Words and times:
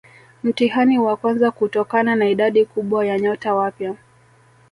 Mtihani 0.43 0.99
wa 0.99 1.17
kwanza 1.17 1.51
kutokana 1.51 2.15
na 2.15 2.29
idadi 2.29 2.65
kubwa 2.65 3.05
ya 3.05 3.19
nyota 3.19 3.53
wapya 3.55 3.95